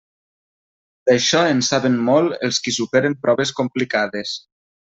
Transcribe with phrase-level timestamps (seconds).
[1.09, 4.37] D'això en saben molt els qui superen proves complicades.